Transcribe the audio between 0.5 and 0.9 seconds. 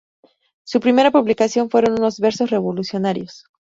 Su